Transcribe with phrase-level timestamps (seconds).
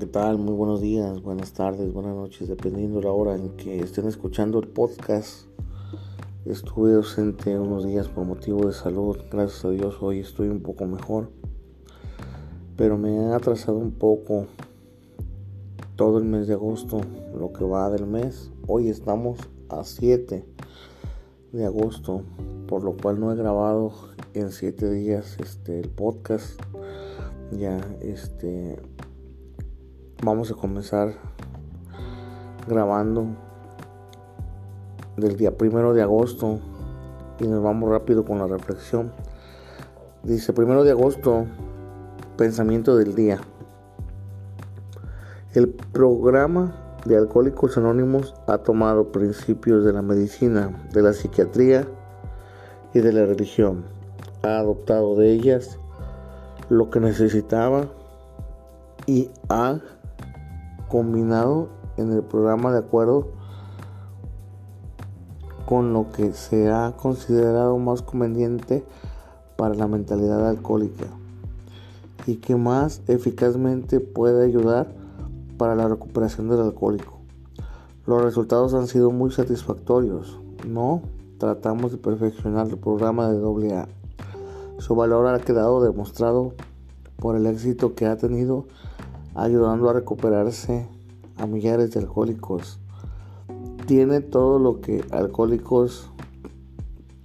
[0.00, 0.38] ¿qué tal?
[0.38, 4.66] Muy buenos días, buenas tardes, buenas noches, dependiendo la hora en que estén escuchando el
[4.66, 5.44] podcast.
[6.46, 10.86] Estuve ausente unos días por motivo de salud, gracias a Dios hoy estoy un poco
[10.86, 11.28] mejor,
[12.78, 14.46] pero me ha atrasado un poco
[15.96, 17.02] todo el mes de agosto,
[17.38, 18.50] lo que va del mes.
[18.66, 19.38] Hoy estamos
[19.68, 20.46] a 7
[21.52, 22.22] de agosto,
[22.66, 23.92] por lo cual no he grabado
[24.32, 26.58] en 7 días este, el podcast.
[27.52, 28.78] Ya, este,
[30.22, 31.14] vamos a comenzar
[32.68, 33.26] grabando
[35.16, 36.58] del día primero de agosto
[37.38, 39.12] y nos vamos rápido con la reflexión.
[40.22, 41.46] Dice primero de agosto,
[42.36, 43.40] pensamiento del día.
[45.54, 51.88] El programa de Alcohólicos Anónimos ha tomado principios de la medicina, de la psiquiatría
[52.92, 53.84] y de la religión.
[54.42, 55.78] Ha adoptado de ellas
[56.68, 57.86] lo que necesitaba
[59.06, 59.80] y ha
[60.90, 63.28] combinado en el programa de acuerdo
[65.66, 68.84] con lo que se ha considerado más conveniente
[69.56, 71.06] para la mentalidad alcohólica
[72.26, 74.92] y que más eficazmente puede ayudar
[75.56, 77.20] para la recuperación del alcohólico.
[78.06, 80.40] Los resultados han sido muy satisfactorios.
[80.66, 81.02] No
[81.38, 83.88] tratamos de perfeccionar el programa de AA.
[84.78, 86.54] Su valor ha quedado demostrado
[87.16, 88.66] por el éxito que ha tenido
[89.34, 90.86] ayudando a recuperarse
[91.36, 92.78] a millares de alcohólicos.
[93.86, 96.10] Tiene todo lo que alcohólicos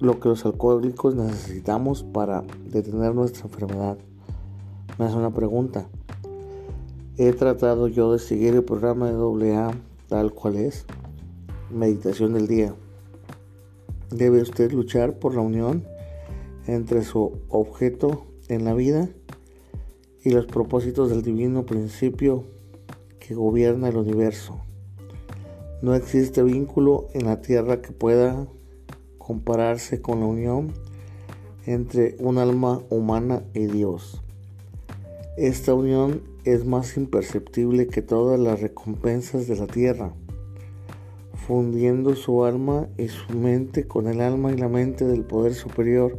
[0.00, 3.98] lo que los alcohólicos necesitamos para detener nuestra enfermedad.
[4.98, 5.88] Me hace una pregunta.
[7.18, 9.72] He tratado yo de seguir el programa de AA
[10.08, 10.86] tal cual es.
[11.70, 12.74] Meditación del día.
[14.08, 15.84] Debe usted luchar por la unión
[16.66, 19.08] entre su objeto en la vida
[20.22, 22.44] y los propósitos del divino principio
[23.18, 24.60] que gobierna el universo.
[25.82, 28.46] No existe vínculo en la tierra que pueda
[29.18, 30.72] compararse con la unión
[31.66, 34.22] entre un alma humana y Dios.
[35.36, 40.12] Esta unión es más imperceptible que todas las recompensas de la tierra,
[41.46, 46.18] fundiendo su alma y su mente con el alma y la mente del poder superior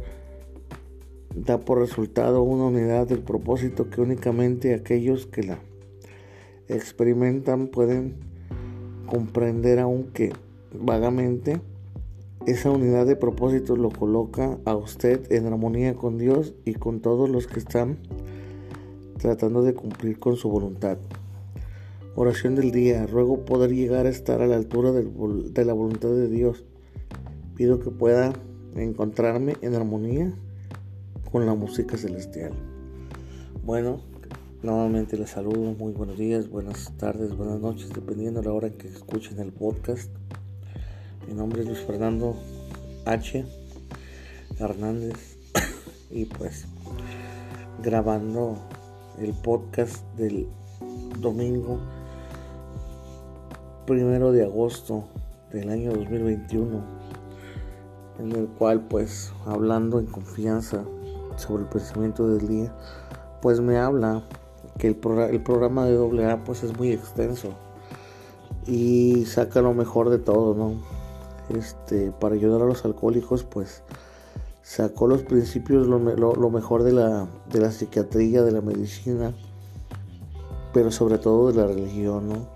[1.34, 5.58] da por resultado una unidad del propósito que únicamente aquellos que la
[6.68, 8.16] experimentan pueden
[9.06, 10.32] comprender aunque
[10.72, 11.60] vagamente.
[12.46, 17.30] Esa unidad de propósito lo coloca a usted en armonía con Dios y con todos
[17.30, 17.98] los que están
[19.18, 20.98] tratando de cumplir con su voluntad.
[22.16, 23.06] Oración del día.
[23.06, 26.64] Ruego poder llegar a estar a la altura de la voluntad de Dios.
[27.54, 28.32] Pido que pueda
[28.74, 30.34] encontrarme en armonía
[31.32, 32.52] con la música celestial.
[33.64, 34.02] Bueno,
[34.62, 38.88] nuevamente les saludo, muy buenos días, buenas tardes, buenas noches, dependiendo de la hora que
[38.88, 40.10] escuchen el podcast.
[41.26, 42.36] Mi nombre es Luis Fernando
[43.06, 43.46] H.
[44.58, 45.38] Hernández
[46.10, 46.66] y pues
[47.82, 48.58] grabando
[49.18, 50.46] el podcast del
[51.18, 51.80] domingo
[53.86, 55.04] primero de agosto
[55.50, 56.82] del año 2021
[58.18, 60.84] en el cual pues hablando en confianza
[61.36, 62.74] sobre el pensamiento del día,
[63.40, 64.22] pues me habla
[64.78, 64.98] que el,
[65.30, 67.54] el programa de AA pues es muy extenso
[68.66, 70.74] y saca lo mejor de todo, ¿no?
[71.56, 73.82] Este, para ayudar a los alcohólicos, pues
[74.62, 75.98] sacó los principios, lo,
[76.50, 79.34] mejor de la, de la psiquiatría, de la medicina,
[80.72, 82.48] pero sobre todo de la religión, ¿no?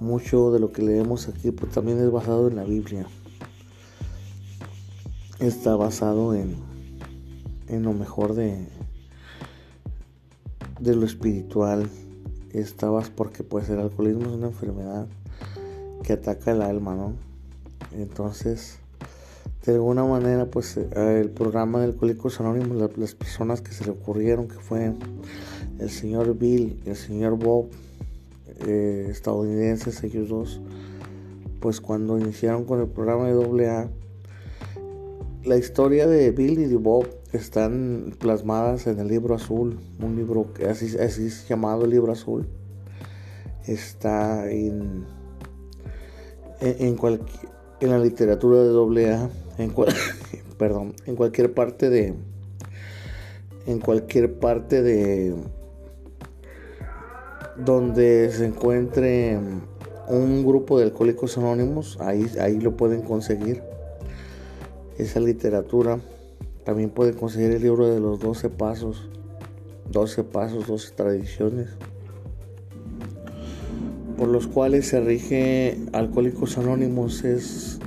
[0.00, 3.06] Mucho de lo que leemos aquí pues, también es basado en la Biblia.
[5.38, 6.56] Está basado en,
[7.68, 8.66] en lo mejor de,
[10.80, 11.88] de lo espiritual.
[12.52, 15.06] Estabas porque pues el alcoholismo es una enfermedad
[16.02, 17.14] que ataca el alma, ¿no?
[17.92, 18.78] Entonces,
[19.64, 23.92] de alguna manera, pues eh, el programa de Alcohólicos Anónimos, las personas que se le
[23.92, 24.92] ocurrieron, que fue
[25.78, 27.68] el señor Bill el señor Bob,
[28.66, 30.60] eh, estadounidenses, ellos dos,
[31.60, 33.88] pues cuando iniciaron con el programa de AA,
[35.44, 40.52] la historia de Bill y de Bob están plasmadas en el libro azul, un libro
[40.52, 42.46] que así, es llamado el libro azul.
[43.66, 45.04] Está en,
[46.60, 46.96] en,
[47.80, 49.74] en la literatura de AA, en
[50.58, 52.14] perdón, en cualquier parte de
[53.66, 55.34] en cualquier parte de
[57.56, 59.38] donde se encuentre
[60.08, 63.71] un grupo de alcohólicos anónimos, ahí, ahí lo pueden conseguir.
[65.02, 65.98] Esa literatura
[66.64, 69.08] también pueden conseguir el libro de los 12 pasos,
[69.90, 71.70] 12 pasos, 12 tradiciones.
[74.16, 77.80] por los cuales se rige Alcohólicos Anónimos es,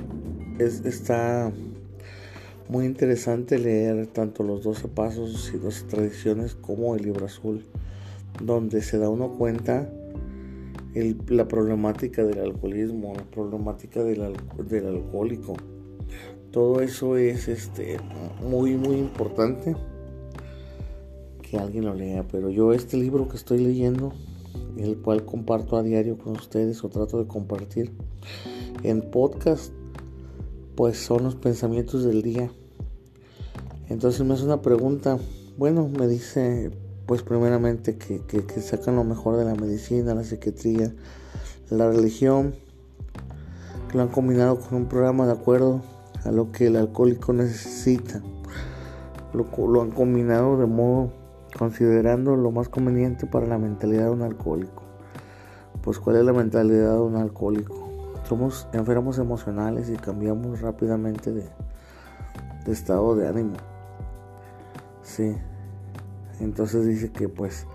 [0.58, 1.50] es está
[2.68, 7.64] muy interesante leer tanto los 12 pasos y 12 tradiciones como el libro azul,
[8.42, 9.90] donde se da uno cuenta
[11.28, 14.34] la problemática del alcoholismo, la problemática del,
[14.68, 15.56] del alcohólico.
[16.56, 17.98] Todo eso es este,
[18.42, 19.76] muy, muy importante
[21.42, 22.26] que alguien lo lea.
[22.32, 24.14] Pero yo este libro que estoy leyendo,
[24.78, 27.92] el cual comparto a diario con ustedes o trato de compartir
[28.84, 29.70] en podcast,
[30.76, 32.50] pues son los pensamientos del día.
[33.90, 35.18] Entonces me hace una pregunta,
[35.58, 36.70] bueno, me dice
[37.04, 40.94] pues primeramente que, que, sacan lo mejor de la medicina, la psiquiatría,
[41.68, 42.54] la religión,
[43.90, 45.82] que lo han combinado con un programa de acuerdo
[46.26, 48.22] a lo que el alcohólico necesita.
[49.32, 51.12] Lo, han combinado de modo
[51.58, 54.82] considerando lo más conveniente para la mentalidad de un alcohólico.
[55.82, 57.86] Pues cuál es la mentalidad de un alcohólico
[58.28, 61.48] somos enfermos emocionales y cambiamos rápidamente de,
[62.66, 63.54] estado de ánimo.
[65.02, 65.36] Sí.
[66.40, 67.66] Entonces dice que pues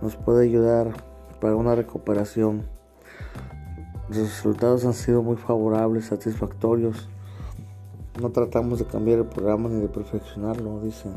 [0.00, 0.92] nos puede ayudar
[1.40, 2.68] para una recuperación.
[4.08, 7.08] Los resultados han sido muy favorables, satisfactorios.
[8.20, 11.10] No tratamos de cambiar el programa ni de perfeccionarlo, dice.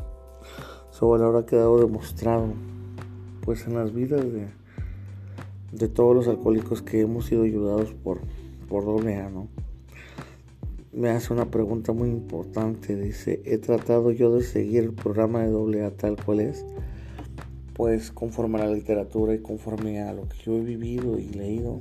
[0.91, 2.47] Sobre ahora ha quedado demostrado
[3.41, 4.59] pues en las vidas de
[5.71, 8.21] de todos los alcohólicos que hemos sido ayudados por,
[8.67, 9.47] por AA, ¿no?
[10.91, 15.83] Me hace una pregunta muy importante, dice, ¿he tratado yo de seguir el programa de
[15.83, 16.65] AA tal cual es?
[17.73, 21.79] Pues conforme a la literatura y conforme a lo que yo he vivido y leído,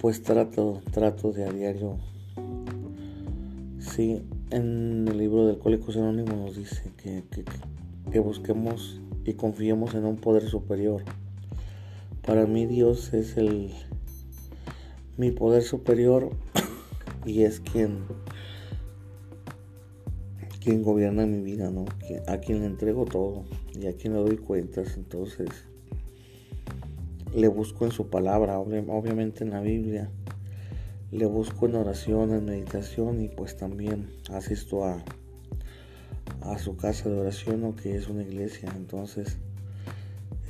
[0.00, 1.96] pues trato, trato de a diario.
[3.98, 4.22] Sí,
[4.52, 7.44] en el libro de Alcohólicos Anónimos nos dice que, que,
[8.12, 11.02] que busquemos y confiemos en un poder superior
[12.24, 13.72] para mí Dios es el
[15.16, 16.30] mi poder superior
[17.26, 18.04] y es quien
[20.60, 21.86] quien gobierna mi vida, ¿no?
[22.28, 24.96] A quien le entrego todo y a quien le doy cuentas.
[24.96, 25.48] Entonces,
[27.34, 30.08] le busco en su palabra, obviamente en la Biblia.
[31.10, 35.02] Le busco en oración, en meditación y pues también asisto a,
[36.42, 38.72] a su casa de oración, o que es una iglesia.
[38.76, 39.38] Entonces,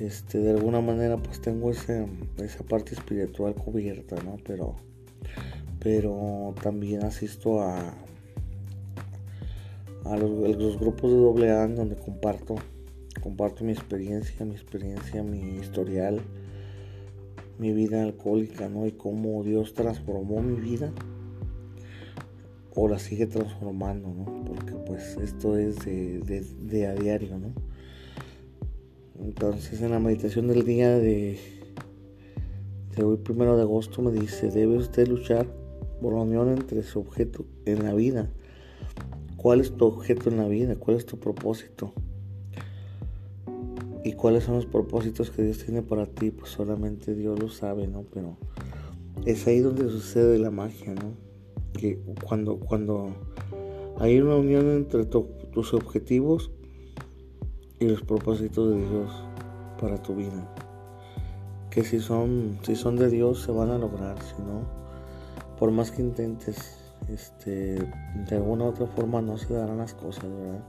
[0.00, 2.06] este, de alguna manera pues tengo esa
[2.68, 4.36] parte espiritual cubierta, ¿no?
[4.46, 4.76] Pero,
[5.80, 7.94] pero también asisto a,
[10.04, 12.56] a los, grupos de doble A donde comparto,
[13.20, 16.20] comparto mi experiencia, mi experiencia, mi historial,
[17.58, 18.86] mi vida alcohólica, ¿no?
[18.86, 20.92] Y cómo Dios transformó mi vida
[22.74, 24.44] o la sigue transformando, ¿no?
[24.44, 27.52] Porque pues esto es de, de a diario, ¿no?
[29.20, 31.38] Entonces en la meditación del día de,
[32.96, 35.46] de hoy, primero de agosto, me dice, debe usted luchar
[36.00, 38.30] por la unión entre su objeto en la vida.
[39.36, 40.76] ¿Cuál es tu objeto en la vida?
[40.76, 41.92] ¿Cuál es tu propósito?
[44.08, 46.30] ¿Y cuáles son los propósitos que Dios tiene para ti?
[46.30, 48.06] Pues solamente Dios lo sabe, ¿no?
[48.10, 48.38] Pero
[49.26, 51.12] es ahí donde sucede la magia, ¿no?
[51.74, 53.10] Que cuando, cuando
[53.98, 56.50] hay una unión entre tus objetivos,
[57.80, 59.12] y los propósitos de Dios
[59.78, 60.54] para tu vida.
[61.70, 64.62] Que si son, si son de Dios se van a lograr, si no,
[65.58, 66.78] por más que intentes,
[67.10, 67.76] este,
[68.26, 70.64] de alguna u otra forma no se darán las cosas, ¿verdad?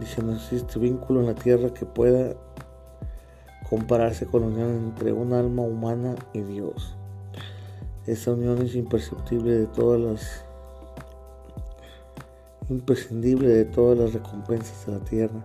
[0.00, 2.34] Dice, no existe vínculo en la tierra que pueda
[3.68, 6.96] compararse con la unión entre un alma humana y Dios.
[8.06, 10.44] Esa unión es imperceptible de todas las
[12.70, 15.44] imprescindible de todas las recompensas de la tierra,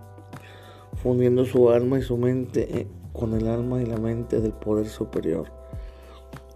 [1.02, 4.88] fundiendo su alma y su mente eh, con el alma y la mente del poder
[4.88, 5.50] superior.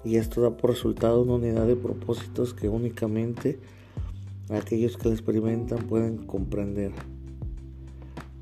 [0.04, 3.58] Y esto da por resultado una unidad de propósitos que únicamente
[4.50, 6.92] aquellos que la experimentan pueden comprender,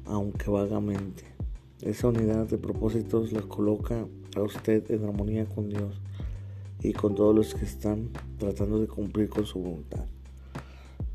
[0.06, 1.24] aunque vagamente.
[1.82, 6.00] Esa unidad de propósitos la coloca a usted en armonía con Dios
[6.82, 10.04] y con todos los que están tratando de cumplir con su voluntad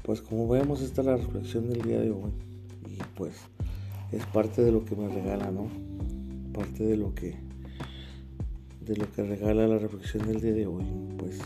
[0.03, 2.31] pues como vemos esta es la reflexión del día de hoy
[2.88, 3.33] y pues
[4.12, 5.67] es parte de lo que me regala, ¿no?
[6.53, 7.36] Parte de lo que
[8.81, 10.83] de lo que regala la reflexión del día de hoy.
[11.17, 11.39] Pues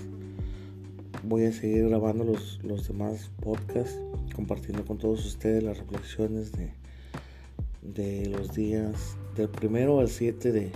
[1.23, 3.99] voy a seguir grabando los, los demás podcasts,
[4.33, 6.71] compartiendo con todos ustedes las reflexiones de,
[7.93, 10.71] de los días del primero al 7 de,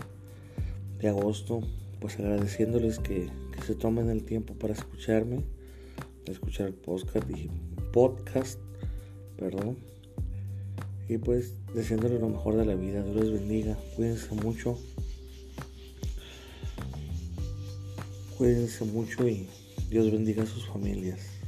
[1.00, 1.62] de agosto,
[2.00, 5.44] pues agradeciéndoles que, que, se tomen el tiempo para escucharme,
[6.26, 7.28] escuchar podcast,
[7.92, 8.60] podcast,
[9.38, 9.78] perdón,
[11.08, 14.78] y pues deseándoles lo mejor de la vida, Dios les bendiga, cuídense mucho,
[18.38, 19.48] cuídense mucho y
[19.90, 21.39] Dios bendiga a sus familias.